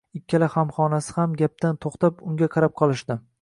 [0.19, 3.21] Ikkala hamxonasi ham gapdan to`xtab, unga qarab qolishdi